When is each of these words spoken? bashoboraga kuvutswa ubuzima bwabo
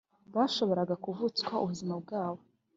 bashoboraga 0.35 0.95
kuvutswa 1.03 1.53
ubuzima 1.63 1.93
bwabo 2.03 2.41